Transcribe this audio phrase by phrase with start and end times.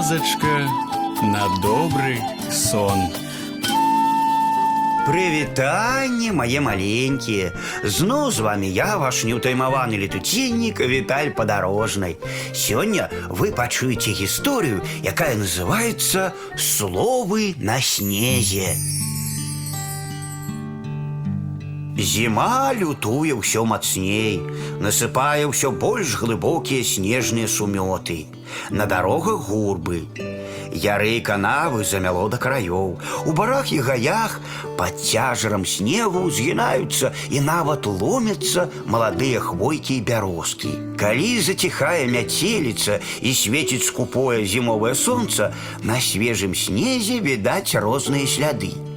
[0.00, 0.66] казачка
[1.22, 2.16] на добры
[2.50, 2.98] сон.
[5.04, 7.52] Прывітанне, мае маленькія.
[7.84, 12.16] Зноў з вами я, ваш неўтаймаваны летуценнік Віталь падарожнай.
[12.56, 18.72] Сёння вы пачуеце гісторыю, якая называецца словы на снезе.
[22.01, 24.41] Зіма лютуе ўсё мацней,
[24.81, 28.25] насыпае ўсё больш глыбокія снежныя сумёты.
[28.73, 30.09] На дарогах гурбы.
[30.73, 32.97] Яры і канавы замяло да краёў.
[33.29, 34.41] У барах і гаях
[34.81, 40.71] пад цяжарам снегу згінаюцца і нават ломяцца маладыя хвойкі і бярозкі.
[40.97, 45.53] Калі заціхае мяцеліца і свеціць скупое зімовае сонца,
[45.85, 48.90] на свежым снезе відаць розныя сляды.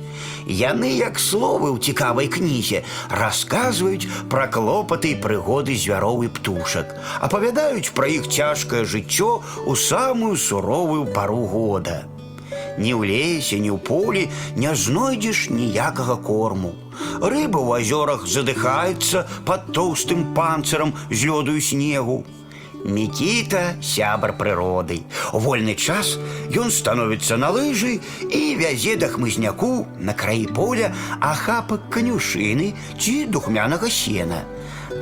[0.47, 6.93] Яны, як словы ў цікавай кнізе, расказваюць пра клопаты і прыгоды звяроў і птушак,
[7.25, 12.05] апавядаюць пра іх цяжкае жыццё ў самую суровую пару года.
[12.77, 16.75] Ні ў лесе, ні ў полі не знойдзеш ніякага корму.
[17.25, 22.25] Рыба ў азёрах задыхаецца пад тоўстым панцырам з лёду і снегу.
[22.86, 25.04] Мікіта сябар прыроды.
[25.36, 26.16] У вольны час
[26.56, 33.92] ён становіцца на лыжы і вязе да хмызняку на краі поля ахапак канюшыны ці духмянага
[33.92, 34.46] сена.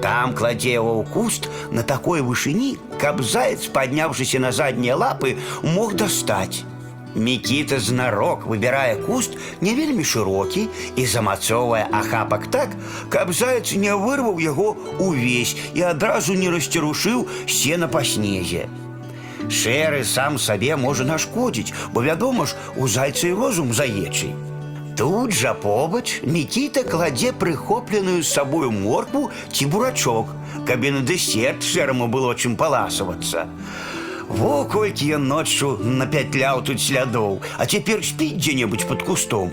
[0.02, 5.94] Там кладзе яго ў куст на такой вышыні, каб заяц, падняўшыся на заднія лапы, мог
[5.94, 6.66] дастаць.
[7.16, 12.76] Мікіта знарок выбірае куст не вельмі шырокі і замацоўвае ахапак так,
[13.09, 18.67] каб заяц не вырваў яго увесь і адразу не расцярушыў сена па снезе.
[19.50, 24.36] Шэры сам сабе можа нашкодзіць, бо вядома ж, у зайца і розум заечы.
[24.98, 30.34] Тут жа побач Мікіта кладзе прыхопленую з сабою моркву ці бурачок,
[30.66, 33.45] каб і на дэсерт шэраму было чым паласавацца.
[34.28, 39.50] Во колькі ён ноччу напятляў тут слядоў, а цяпер спіць дзе-небудзь пад кустом.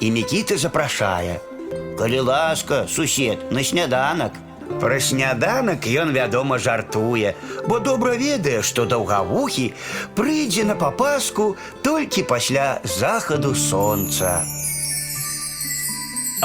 [0.00, 1.40] І Мікіта запрашае:
[1.98, 4.32] «Калі ласка, сусед, на сняданак.
[4.80, 7.34] Пра сняданак ён, вядома, жартуе,
[7.68, 9.72] бо добра ведае, што даўгавухі
[10.18, 14.42] прыйдзе на папаску толькі пасля захаду сонца.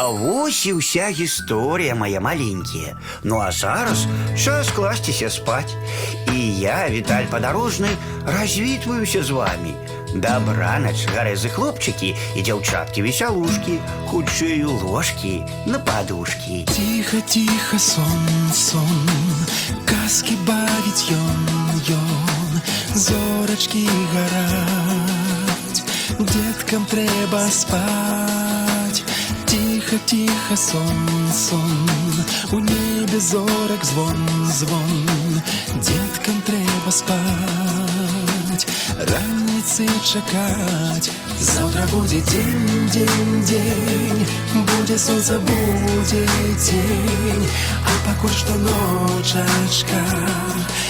[0.01, 3.01] А вось і ўся гісторыя мая маленькія.
[3.25, 4.05] Ну а зараз
[4.37, 5.73] час класціся спаць.
[6.29, 7.89] І я, Віталь падарожны,
[8.29, 9.73] развітваюся з вами.
[10.15, 13.81] Дабранач, гарэзы хлопчыкі і дзяўчаткі весялушкі,
[14.13, 16.65] хутчэй у ложкі на падушкі.
[16.69, 19.05] Тихо, тихо, сон, сон,
[19.89, 21.41] казки бавіць ён,
[21.97, 22.53] ён,
[22.95, 25.85] зорачкі гараць,
[26.21, 28.30] деткам трэба спаць.
[30.52, 31.90] эхо сон, сон,
[32.52, 35.42] у небі зорок звон, звон,
[35.76, 38.68] деткам треба спать,
[38.98, 41.12] раніці чекать.
[41.40, 47.48] Завтра будет день, день, день, будет солнце, будет день,
[47.86, 50.02] а покуль что ночечка,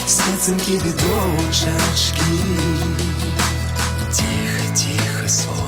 [0.08, 2.32] светинки видочечки.
[4.12, 5.61] Тихо, тихо, сон.